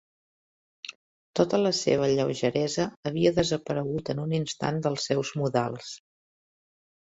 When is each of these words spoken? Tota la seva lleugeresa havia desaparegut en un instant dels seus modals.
Tota 1.39 1.59
la 1.63 1.71
seva 1.79 2.07
lleugeresa 2.13 2.87
havia 3.11 3.33
desaparegut 3.41 4.11
en 4.15 4.25
un 4.27 4.35
instant 4.41 4.83
dels 4.89 5.09
seus 5.13 5.37
modals. 5.45 5.95